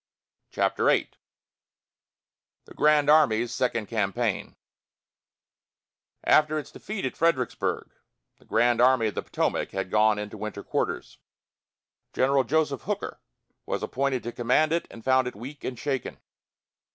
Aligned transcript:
CHAPTER 0.49 0.85
VIII 0.87 1.11
THE 2.65 2.73
"GRAND 2.73 3.07
ARMY'S" 3.07 3.53
SECOND 3.53 3.85
CAMPAIGN 3.85 4.55
After 6.23 6.57
its 6.57 6.71
defeat 6.71 7.05
at 7.05 7.15
Fredericksburg, 7.15 7.91
the 8.39 8.45
Grand 8.45 8.81
Army 8.81 9.05
of 9.09 9.13
the 9.13 9.21
Potomac 9.21 9.69
had 9.73 9.91
gone 9.91 10.17
into 10.17 10.37
winter 10.39 10.63
quarters. 10.63 11.19
General 12.13 12.43
Joseph 12.43 12.81
Hooker 12.81 13.21
was 13.67 13.83
appointed 13.83 14.23
to 14.23 14.31
command 14.31 14.71
it 14.71 14.87
and 14.89 15.05
found 15.05 15.27
it 15.27 15.35
weak 15.35 15.63
and 15.63 15.77
shaken. 15.77 16.17